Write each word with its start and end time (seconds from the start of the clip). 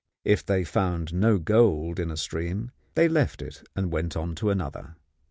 If 0.25 0.43
they 0.43 0.63
found 0.63 1.13
no 1.13 1.37
gold 1.37 1.99
in 1.99 2.09
a 2.09 2.17
stream, 2.17 2.71
they 2.95 3.07
left 3.07 3.39
it 3.39 3.61
and 3.75 3.91
went 3.93 4.17
on 4.17 4.33
to 4.37 4.49
another. 4.49 4.95